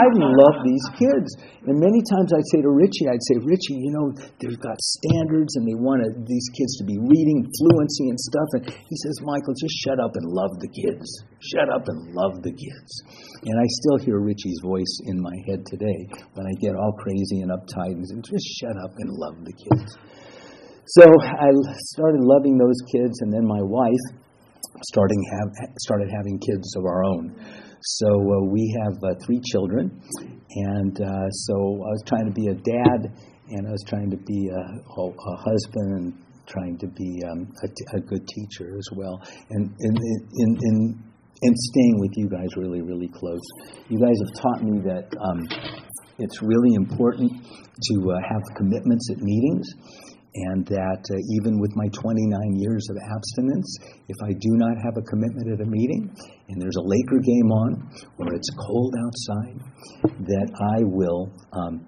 [0.01, 1.29] I love these kids.
[1.69, 5.53] And many times I'd say to Richie, I'd say, Richie, you know, they've got standards,
[5.61, 8.49] and they want these kids to be reading fluency and stuff.
[8.57, 11.05] And he says, Michael, just shut up and love the kids.
[11.53, 12.91] Shut up and love the kids.
[13.45, 17.45] And I still hear Richie's voice in my head today when I get all crazy
[17.45, 19.97] and uptight and say, just shut up and love the kids kids.
[20.87, 21.49] So I
[21.95, 24.05] started loving those kids, and then my wife
[24.83, 27.35] starting have started having kids of our own.
[27.81, 30.01] So uh, we have uh, three children,
[30.49, 33.13] and uh, so I was trying to be a dad,
[33.49, 34.63] and I was trying to be a,
[35.01, 36.13] a husband, and
[36.47, 41.03] trying to be um, a, t- a good teacher as well, and in in, in
[41.41, 43.41] and staying with you guys really, really close.
[43.89, 45.86] You guys have taught me that um,
[46.19, 49.67] it's really important to uh, have commitments at meetings,
[50.35, 53.77] and that uh, even with my 29 years of abstinence,
[54.07, 56.13] if I do not have a commitment at a meeting
[56.49, 59.57] and there's a Laker game on or it's cold outside,
[60.29, 61.85] that I will um,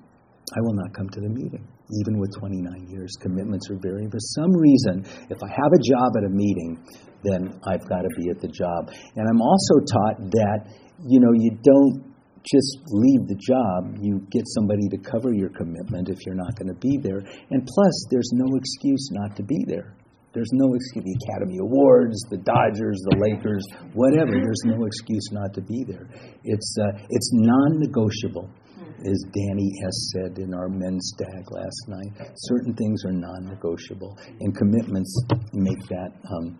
[0.49, 1.61] I will not come to the meeting.
[2.01, 4.05] Even with 29 years, commitments are very.
[4.09, 6.77] For some reason, if I have a job at a meeting,
[7.23, 8.89] then I've got to be at the job.
[9.15, 10.73] And I'm also taught that
[11.05, 12.08] you know you don't
[12.49, 13.97] just leave the job.
[14.01, 17.21] You get somebody to cover your commitment if you're not going to be there.
[17.51, 19.93] And plus, there's no excuse not to be there.
[20.33, 21.05] There's no excuse.
[21.05, 24.31] The Academy Awards, the Dodgers, the Lakers, whatever.
[24.31, 26.07] There's no excuse not to be there.
[26.43, 32.29] It's uh, it's non-negotiable, as Danny S said in our men's stag last night.
[32.49, 35.17] Certain things are non-negotiable, and commitments
[35.53, 36.57] make that um,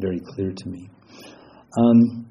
[0.00, 0.88] very clear to me.
[1.78, 2.26] Um,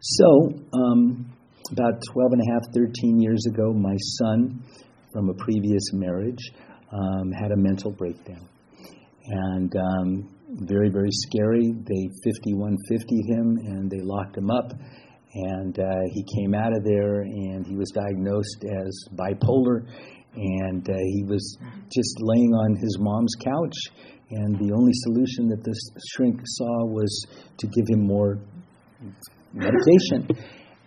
[0.00, 0.52] so.
[0.72, 1.33] Um,
[1.72, 4.62] about 12 and a half, 13 years ago, my son
[5.12, 6.52] from a previous marriage
[6.92, 8.48] um, had a mental breakdown.
[9.26, 11.72] And um, very, very scary.
[11.72, 14.72] They 5150 him and they locked him up.
[15.34, 19.86] And uh, he came out of there and he was diagnosed as bipolar.
[20.36, 21.56] And uh, he was
[21.90, 23.76] just laying on his mom's couch.
[24.30, 25.78] And the only solution that this
[26.12, 27.26] shrink saw was
[27.58, 28.38] to give him more
[29.52, 30.28] medication.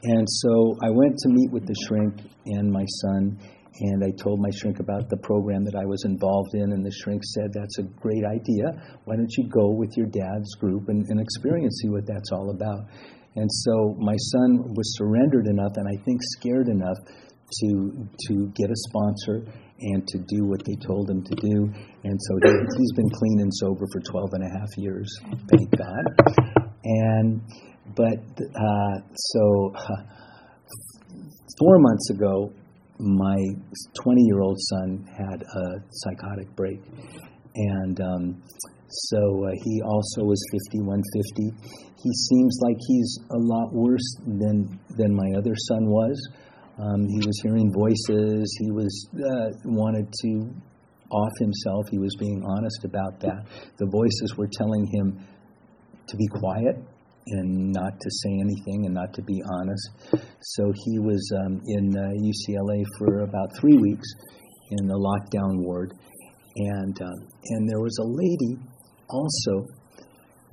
[0.04, 3.40] And so I went to meet with the shrink and my son,
[3.80, 6.92] and I told my shrink about the program that I was involved in, and the
[6.92, 8.74] shrink said, That's a great idea.
[9.06, 12.52] Why don't you go with your dad's group and, and experience, see what that's all
[12.52, 12.90] about?
[13.36, 16.98] And so my son was surrendered enough, and I think scared enough
[17.62, 19.46] to to get a sponsor
[19.80, 21.70] and to do what they told him to do.
[22.04, 25.08] And so he, he's been clean and sober for 12 and a half years,
[25.52, 26.68] thank God.
[26.84, 27.42] And
[27.96, 29.74] but uh, so
[31.60, 32.52] four months ago,
[33.00, 33.38] my
[34.04, 36.80] 20 year old son had a psychotic break.
[37.56, 38.44] And um,
[38.90, 41.52] so uh, he also was 5150.
[41.98, 46.18] He seems like he's a lot worse than, than my other son was.
[46.80, 48.56] Um, he was hearing voices.
[48.62, 50.54] He was uh, wanted to
[51.10, 51.86] off himself.
[51.90, 53.46] He was being honest about that.
[53.78, 55.26] The voices were telling him
[56.08, 56.78] to be quiet
[57.32, 59.90] and not to say anything and not to be honest.
[60.42, 64.08] So he was um, in uh, UCLA for about three weeks
[64.72, 65.94] in the lockdown ward,
[66.56, 68.58] and um, and there was a lady
[69.10, 69.68] also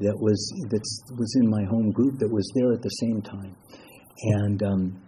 [0.01, 0.39] that was
[0.71, 0.85] that
[1.19, 3.57] was in my home group that was there at the same time,
[4.39, 4.63] and.
[4.63, 5.01] Um,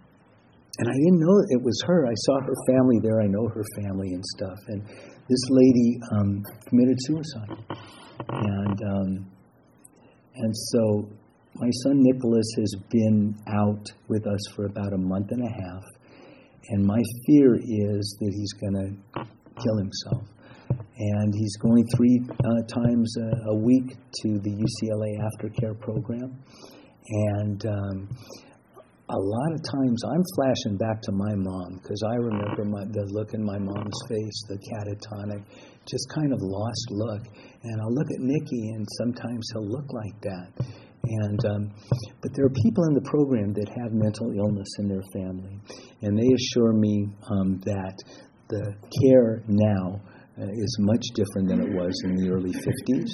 [0.79, 2.05] and I didn't know it was her.
[2.05, 3.23] I saw her family there.
[3.23, 4.59] I know her family and stuff.
[4.69, 4.83] And
[5.27, 7.51] this lady um, committed suicide,
[8.29, 9.31] and um,
[10.37, 11.09] and so
[11.59, 15.85] my son Nicholas has been out with us for about a month and a half,
[16.69, 19.25] and my fear is that he's going to
[19.63, 20.25] kill himself.
[20.99, 26.37] And he's going three uh, times a, a, week to the UCLA aftercare program.
[27.09, 28.09] And um,
[29.09, 33.07] a lot of times I'm flashing back to my mom because I remember my, the
[33.13, 35.45] look in my mom's face, the catatonic,
[35.87, 37.23] just kind of lost look.
[37.63, 40.67] And I'll look at Nicky, and sometimes he'll look like that.
[41.09, 41.71] And um,
[42.21, 45.61] but there are people in the program that have mental illness in their family,
[46.03, 47.95] and they assure me um, that
[48.49, 50.01] the care now
[50.39, 53.11] uh, is much different than it was in the early 50s,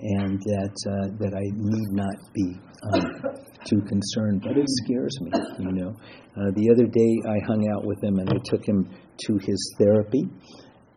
[0.00, 2.58] and that uh, that I need not be
[2.92, 4.42] um, too concerned.
[4.42, 5.94] But it scares me, you know.
[6.36, 9.74] Uh, the other day I hung out with him and I took him to his
[9.78, 10.24] therapy,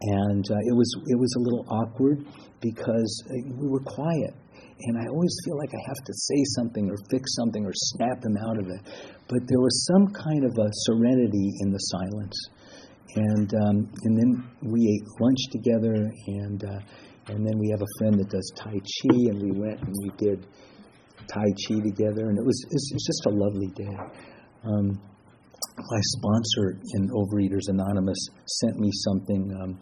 [0.01, 2.25] and uh, it was it was a little awkward
[2.61, 4.33] because uh, we were quiet.
[4.81, 8.21] And I always feel like I have to say something or fix something or snap
[8.21, 8.81] them out of it.
[9.27, 12.37] But there was some kind of a serenity in the silence.
[13.15, 15.93] And, um, and then we ate lunch together,
[16.27, 16.79] and, uh,
[17.27, 20.09] and then we have a friend that does Tai Chi, and we went and we
[20.17, 20.47] did
[21.27, 23.97] Tai Chi together, and it was, it was just a lovely day.
[24.63, 25.01] Um,
[25.77, 29.79] my sponsor in Overeaters Anonymous sent me something um,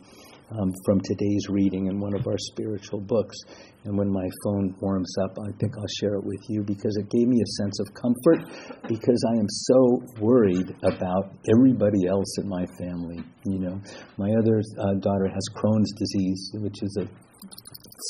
[0.52, 3.36] um, from today's reading in one of our spiritual books.
[3.84, 7.10] And when my phone warms up, I think I'll share it with you because it
[7.10, 8.48] gave me a sense of comfort
[8.88, 13.24] because I am so worried about everybody else in my family.
[13.46, 13.82] You know,
[14.18, 17.08] my other uh, daughter has Crohn's disease, which is a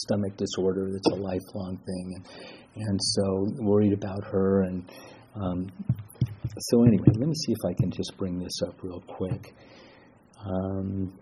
[0.04, 2.14] stomach disorder that's a lifelong thing.
[2.16, 2.26] And,
[2.88, 4.64] and so worried about her.
[4.64, 4.90] And
[5.36, 5.68] um,
[6.60, 9.54] so, anyway, let me see if I can just bring this up real quick.
[10.46, 11.14] Um,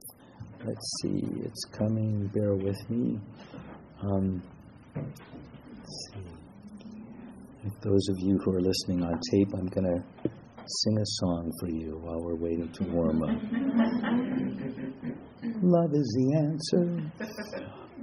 [0.65, 3.19] let's see, it's coming, bear with me.
[4.01, 4.41] Um,
[4.95, 6.25] let's see.
[7.65, 10.03] If those of you who are listening on tape, I'm going to
[10.65, 13.29] sing a song for you while we're waiting to warm up.
[15.61, 17.11] Love is the answer.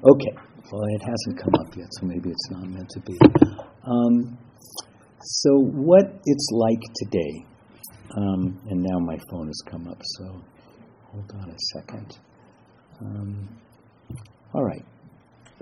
[0.05, 0.35] Okay,
[0.70, 3.18] well, it hasn't come up yet, so maybe it's not meant to be.
[3.87, 4.38] Um,
[5.20, 7.44] so, what it's like today,
[8.16, 10.42] um, and now my phone has come up, so
[11.11, 12.18] hold on a second.
[13.02, 13.48] Um,
[14.54, 14.84] all right.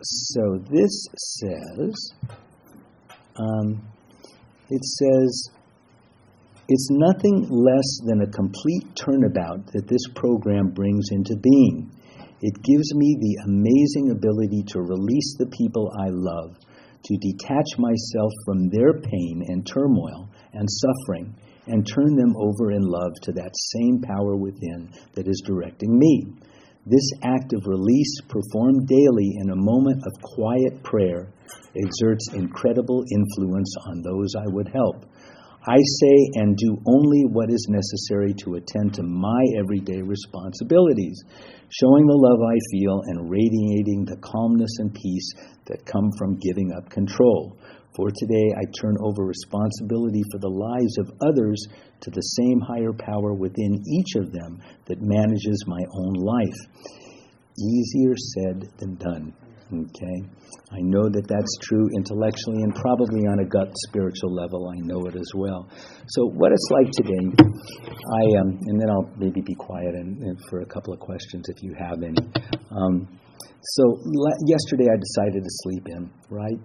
[0.02, 2.12] So this says,
[3.36, 3.82] um,
[4.68, 5.50] it says,
[6.68, 11.90] it's nothing less than a complete turnabout that this program brings into being.
[12.42, 16.56] It gives me the amazing ability to release the people I love,
[17.02, 21.34] to detach myself from their pain and turmoil and suffering,
[21.66, 26.26] and turn them over in love to that same power within that is directing me.
[26.86, 31.28] This act of release, performed daily in a moment of quiet prayer,
[31.76, 35.04] exerts incredible influence on those I would help.
[35.68, 41.22] I say and do only what is necessary to attend to my everyday responsibilities,
[41.68, 45.34] showing the love I feel and radiating the calmness and peace
[45.66, 47.58] that come from giving up control.
[47.96, 51.66] For today, I turn over responsibility for the lives of others
[52.00, 56.60] to the same higher power within each of them that manages my own life.
[57.58, 59.34] Easier said than done.
[59.72, 60.18] Okay?
[60.72, 64.68] I know that that's true intellectually and probably on a gut spiritual level.
[64.68, 65.68] I know it as well.
[66.08, 70.38] So, what it's like today, I um, and then I'll maybe be quiet and, and
[70.48, 72.18] for a couple of questions if you have any.
[72.70, 73.20] Um,
[73.76, 76.60] so, le- yesterday I decided to sleep in, right?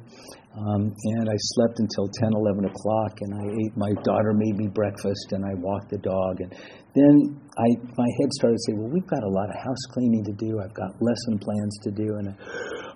[0.56, 3.76] Um, and I slept until 10, 11 o'clock, and I ate.
[3.76, 6.40] My daughter made me breakfast, and I walked the dog.
[6.40, 6.56] And
[6.96, 7.68] then I,
[8.00, 10.60] my head started to say, "Well, we've got a lot of house cleaning to do.
[10.64, 12.34] I've got lesson plans to do." And I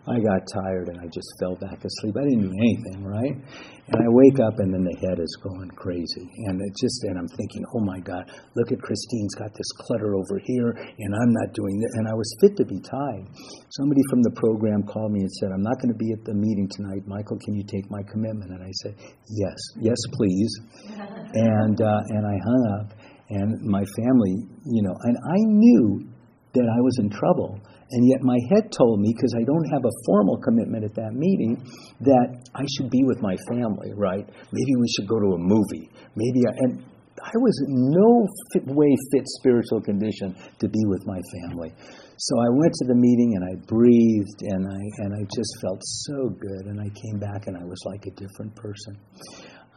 [0.05, 2.15] got tired, and I just fell back asleep.
[2.15, 3.33] I didn't do anything, right?
[3.33, 7.17] And I wake up, and then the head is going crazy, and it just, and
[7.17, 11.33] I'm thinking, "Oh my God, look at Christine's got this clutter over here, and I'm
[11.33, 13.25] not doing this." And I was fit to be tied.
[13.73, 16.37] Somebody from the program called me and said, "I'm not going to be at the
[16.37, 18.51] meeting tonight, Michael." can you take my commitment?
[18.51, 18.95] And I said,
[19.29, 20.51] yes, yes, please.
[21.33, 22.93] and uh, and I hung up,
[23.29, 24.35] and my family,
[24.65, 26.07] you know, and I knew
[26.53, 27.59] that I was in trouble.
[27.91, 31.13] And yet my head told me, because I don't have a formal commitment at that
[31.13, 31.57] meeting,
[32.01, 34.27] that I should be with my family, right?
[34.51, 35.89] Maybe we should go to a movie.
[36.15, 36.83] Maybe I, and
[37.23, 41.73] I was in no fit, way fit spiritual condition to be with my family.
[42.17, 45.79] So I went to the meeting and I breathed and I and I just felt
[45.83, 48.97] so good and I came back and I was like a different person.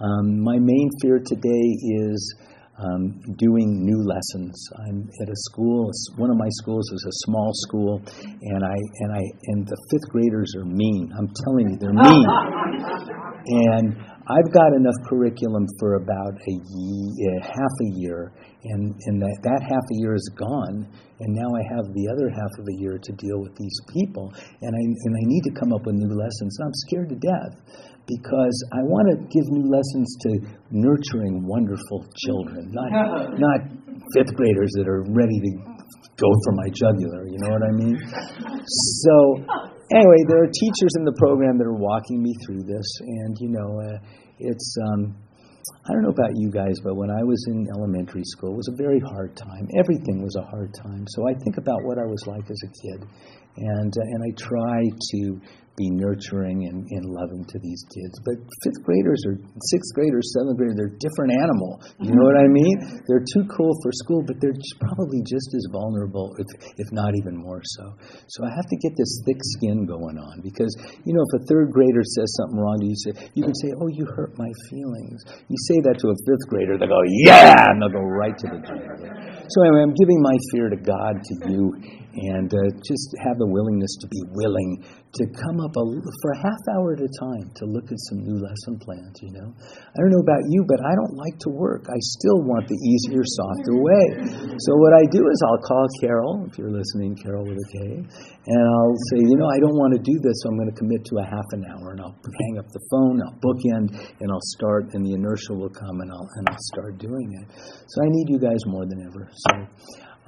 [0.00, 1.68] Um, my main fear today
[2.02, 2.34] is
[2.82, 4.54] um, doing new lessons.
[4.86, 5.90] I'm at a school.
[6.16, 10.08] One of my schools is a small school, and I and I and the fifth
[10.10, 11.12] graders are mean.
[11.16, 12.26] I'm telling you, they're mean.
[13.46, 19.38] and I've got enough curriculum for about a year, half a year, and, and that,
[19.42, 20.86] that half a year is gone,
[21.18, 24.30] and now I have the other half of a year to deal with these people,
[24.62, 26.56] and I, and I need to come up with new lessons.
[26.62, 27.54] I'm scared to death
[28.06, 30.30] because I want to give new lessons to
[30.70, 32.90] nurturing wonderful children, not,
[33.38, 33.60] not
[34.14, 35.52] fifth graders that are ready to
[36.18, 37.96] go for my jugular, you know what I mean?
[39.06, 39.14] So,
[39.94, 43.50] anyway, there are teachers in the program that are walking me through this, and, you
[43.50, 43.98] know, uh,
[44.38, 44.76] it's.
[44.90, 45.16] Um,
[45.86, 48.68] I don't know about you guys, but when I was in elementary school, it was
[48.68, 49.68] a very hard time.
[49.78, 51.06] Everything was a hard time.
[51.08, 53.06] So I think about what I was like as a kid,
[53.56, 54.80] and uh, and I try
[55.12, 55.40] to
[55.76, 58.20] be nurturing and, and loving to these kids.
[58.24, 59.40] But fifth graders or
[59.72, 61.80] sixth graders, seventh graders, they're a different animal.
[61.96, 62.76] You know what I mean?
[63.08, 64.56] They're too cool for school, but they're
[64.92, 67.84] probably just as vulnerable, if, if not even more so.
[68.28, 70.76] So I have to get this thick skin going on because,
[71.08, 73.72] you know, if a third grader says something wrong to you, say, you can say,
[73.80, 75.24] oh, you hurt my feelings.
[75.48, 78.46] You say that to a fifth grader, they go, yeah, and they'll go right to
[78.46, 78.92] the drain.
[79.48, 81.64] So anyway, I'm giving my fear to God, to you,
[82.14, 85.84] and uh, just have the willingness to be willing to come up a,
[86.24, 89.32] for a half hour at a time to look at some new lesson plans, you
[89.36, 89.48] know.
[89.52, 91.84] I don't know about you, but I don't like to work.
[91.88, 94.04] I still want the easier, softer way.
[94.56, 97.78] So what I do is I'll call Carol, if you're listening, Carol with a K,
[98.00, 100.78] and I'll say, you know, I don't want to do this, so I'm going to
[100.80, 104.28] commit to a half an hour, and I'll hang up the phone, I'll bookend, and
[104.32, 107.46] I'll start, and the inertia will come, and I'll, and I'll start doing it.
[107.84, 109.28] So I need you guys more than ever.
[109.28, 109.52] So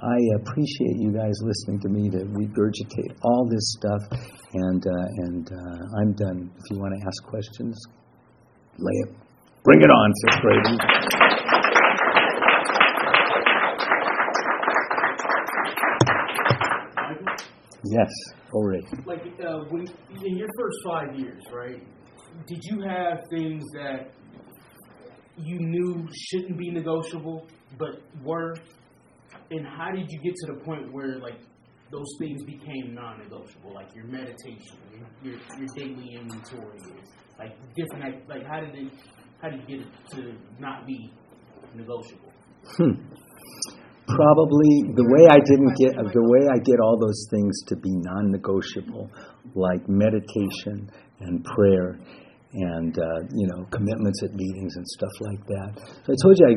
[0.05, 4.01] I appreciate you guys listening to me to regurgitate all this stuff,
[4.53, 6.51] and uh, and uh, I'm done.
[6.55, 7.75] If you want to ask questions,
[8.77, 9.15] lay it,
[9.63, 10.43] bring it on, fifth.
[17.91, 18.11] Yes,
[18.53, 18.85] already.
[19.07, 19.87] Like uh, when
[20.23, 21.81] in your first five years, right?
[22.45, 24.11] Did you have things that
[25.37, 27.47] you knew shouldn't be negotiable,
[27.79, 28.55] but were?
[29.51, 31.39] And how did you get to the point where like
[31.91, 36.79] those things became non-negotiable, like your meditation, your your, your daily inventory,
[37.37, 38.91] like different, like how did it,
[39.41, 41.11] how did you get it to not be
[41.75, 42.31] negotiable?
[42.77, 42.97] Hmm.
[44.07, 47.89] Probably the way I didn't get the way I get all those things to be
[47.89, 49.09] non-negotiable,
[49.55, 50.89] like meditation
[51.21, 51.97] and prayer
[52.53, 55.69] and uh, you know commitments at meetings and stuff like that.
[56.05, 56.55] So I told you I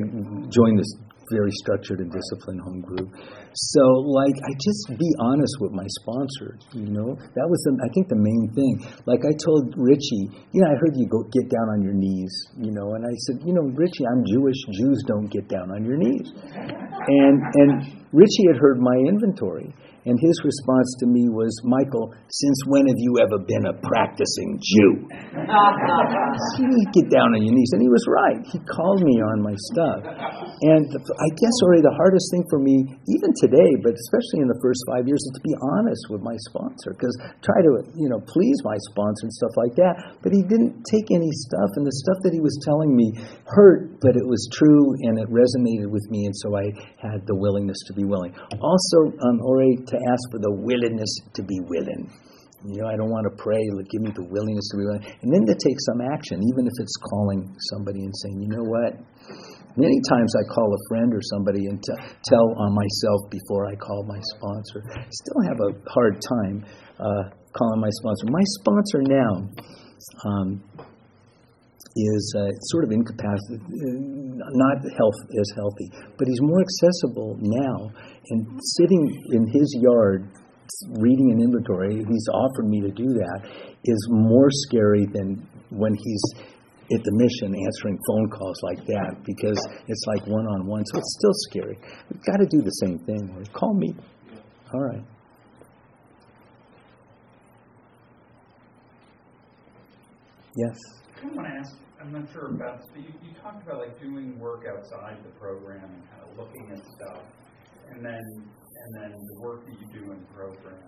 [0.49, 0.93] joined this
[1.33, 3.09] very structured and disciplined home group.
[3.53, 6.59] So, like, I just be honest with my sponsor.
[6.73, 8.75] You know, that was the, I think the main thing.
[9.07, 12.33] Like I told Richie, you know, I heard you go get down on your knees.
[12.57, 14.59] You know, and I said, you know, Richie, I'm Jewish.
[14.79, 16.29] Jews don't get down on your knees.
[16.39, 17.71] And and
[18.13, 19.75] Richie had heard my inventory.
[20.09, 24.57] And his response to me was, Michael, since when have you ever been a practicing
[24.57, 25.05] Jew?
[26.65, 27.77] you get down on your knees.
[27.77, 28.41] And he was right.
[28.49, 30.09] He called me on my stuff.
[30.65, 34.57] And I guess already the hardest thing for me, even today, but especially in the
[34.65, 36.97] first five years, is to be honest with my sponsor.
[36.97, 37.13] Because
[37.45, 40.17] try to, you know, please my sponsor and stuff like that.
[40.25, 41.69] But he didn't take any stuff.
[41.77, 43.13] And the stuff that he was telling me
[43.45, 46.25] hurt, but it was true and it resonated with me.
[46.25, 48.33] And so I had the willingness to be willing.
[48.57, 48.99] Also,
[49.29, 49.37] um,
[50.07, 52.11] ask for the willingness to be willing.
[52.67, 55.07] You know, I don't want to pray, like, give me the willingness to be willing.
[55.23, 58.67] And then to take some action, even if it's calling somebody and saying, you know
[58.67, 58.99] what?
[59.79, 63.79] Many times I call a friend or somebody and t- tell on myself before I
[63.79, 64.83] call my sponsor.
[65.07, 66.67] Still have a hard time
[66.99, 68.27] uh, calling my sponsor.
[68.27, 69.35] My sponsor now
[70.27, 70.63] um,
[71.99, 77.91] is uh, sort of incapacitated, not health as healthy, but he's more accessible now.
[78.31, 80.31] And sitting in his yard
[81.01, 83.51] reading an inventory, he's offered me to do that,
[83.85, 86.23] is more scary than when he's
[86.91, 90.85] at the mission answering phone calls like that because it's like one on one.
[90.87, 91.79] So it's still scary.
[92.11, 93.47] We've got to do the same thing.
[93.53, 93.95] Call me.
[94.73, 95.05] All right.
[100.57, 100.77] Yes.
[101.23, 101.88] I want to ask.
[102.01, 105.31] I'm not sure about this, but you, you talked about like doing work outside the
[105.39, 107.23] program and kind of looking at stuff,
[107.91, 110.79] and then and then the work that you do in the program.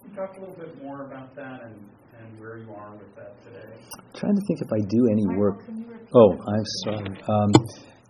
[0.00, 1.76] Can you talk a little bit more about that and,
[2.18, 3.68] and where you are with that today?
[3.68, 5.58] I'm trying to think if I do any work.
[6.14, 7.10] Oh, I'm sorry.
[7.28, 7.50] Um,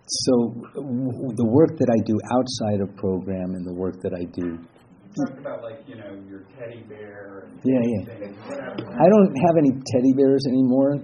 [0.07, 0.33] so
[0.75, 4.55] w- the work that I do outside of program and the work that I do.
[4.55, 7.49] You talked about like you know your teddy bear.
[7.49, 8.19] And Yeah, yeah.
[8.19, 8.37] things.
[8.47, 10.95] I don't have any teddy bears anymore,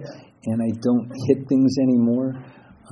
[0.46, 2.34] and I don't hit things anymore.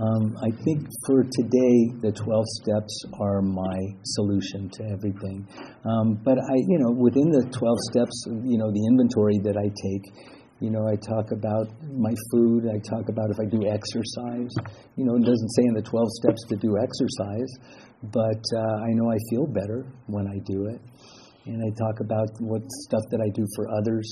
[0.01, 3.77] Um, I think for today, the 12 steps are my
[4.17, 5.47] solution to everything.
[5.85, 8.17] Um, but I, you know, within the 12 steps,
[8.49, 10.05] you know, the inventory that I take,
[10.65, 12.71] you know, I talk about my food.
[12.73, 14.55] I talk about if I do exercise.
[14.97, 17.53] You know, it doesn't say in the 12 steps to do exercise,
[18.15, 20.81] but uh, I know I feel better when I do it.
[21.45, 24.07] And I talk about what stuff that I do for others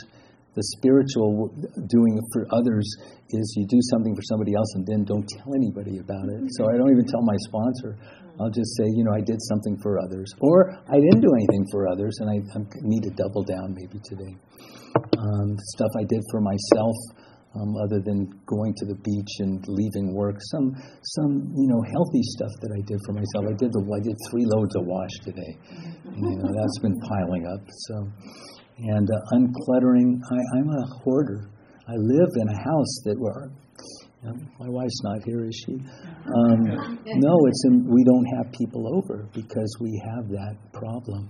[0.57, 1.49] the spiritual
[1.87, 2.87] doing for others
[3.31, 6.43] is you do something for somebody else and then don't tell anybody about it.
[6.59, 7.97] So I don't even tell my sponsor.
[8.41, 11.67] I'll just say, you know, I did something for others, or I didn't do anything
[11.71, 14.33] for others, and I, I need to double down maybe today.
[14.97, 16.97] Um, stuff I did for myself,
[17.55, 20.37] um, other than going to the beach and leaving work.
[20.55, 20.73] Some,
[21.21, 23.45] some, you know, healthy stuff that I did for myself.
[23.45, 25.53] I did the, I did three loads of wash today.
[26.17, 27.61] You know, that's been piling up.
[27.91, 27.95] So
[28.83, 31.51] And uh, uncluttering, I, I'm a hoarder.
[31.89, 33.51] I live in a house that where
[34.23, 35.75] you know, my wife's not here, is she?
[35.75, 41.29] Um, no, it's in, we don't have people over because we have that problem.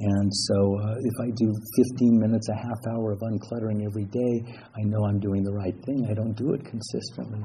[0.00, 1.52] And so, uh, if I do
[1.92, 4.34] 15 minutes, a half hour of uncluttering every day,
[4.72, 6.08] I know I'm doing the right thing.
[6.10, 7.40] I don't do it consistently.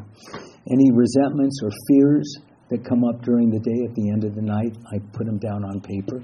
[0.71, 2.37] Any resentments or fears
[2.69, 5.37] that come up during the day at the end of the night, I put them
[5.37, 6.23] down on paper.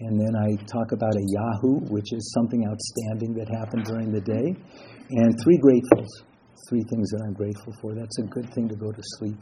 [0.00, 4.20] And then I talk about a Yahoo, which is something outstanding that happened during the
[4.20, 4.54] day,
[5.10, 6.06] and three gratefuls,
[6.68, 7.94] three things that I'm grateful for.
[7.94, 9.40] That's a good thing to go to sleep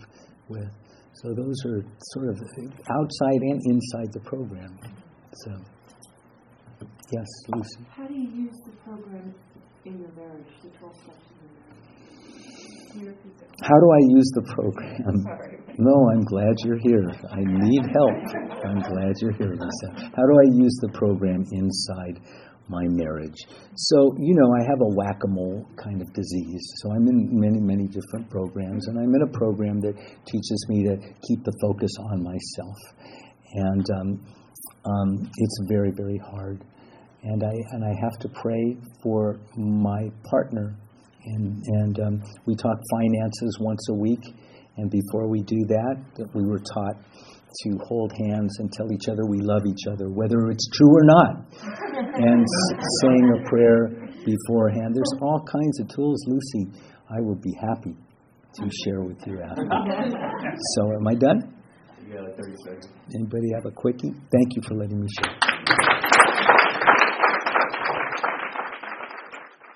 [0.49, 0.69] with.
[1.23, 1.83] So those are
[2.13, 2.41] sort of
[2.91, 4.79] outside and inside the program.
[5.45, 5.51] So,
[7.13, 7.87] yes, Lucy.
[7.91, 9.35] How do you use the program
[9.85, 11.85] in your marriage, the 12 steps in your marriage?
[12.13, 12.86] Can you repeat that?
[13.63, 15.57] How do I use the program?
[15.79, 17.05] No, I'm glad you're here.
[17.31, 18.65] I need help.
[18.65, 19.89] I'm glad you're here, Lisa.
[20.17, 22.21] How do I use the program inside
[22.69, 23.37] my marriage?
[23.77, 26.65] So, you know, I have a whack a mole kind of disease.
[26.77, 29.95] So I'm in many, many different programs, and I'm in a program that
[30.25, 30.97] teaches me to
[31.29, 32.77] keep the focus on myself.
[33.53, 34.27] And um,
[34.85, 36.65] um, it's very, very hard.
[37.23, 40.77] And I, and I have to pray for my partner.
[41.27, 44.23] And, and um, we talk finances once a week.
[44.79, 46.97] And before we do that, that we were taught
[47.65, 51.05] to hold hands and tell each other we love each other, whether it's true or
[51.05, 51.37] not.
[51.57, 53.89] and s- saying a prayer
[54.25, 54.95] beforehand.
[54.95, 56.71] There's all kinds of tools, Lucy.
[57.09, 57.97] I will be happy
[58.61, 59.63] to share with you after.
[60.77, 61.55] so, am I done?
[62.23, 62.89] Like 30 seconds.
[63.15, 64.13] Anybody have a quickie?
[64.31, 65.35] Thank you for letting me share.